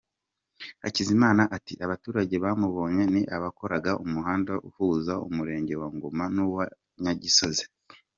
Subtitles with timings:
[0.83, 6.63] Hakizimana ati “Abaturage bamubonye ni abakoraga umuhanda uhuza Umurenge wa Ngoma n’uwa
[7.03, 7.63] Nyagisozi.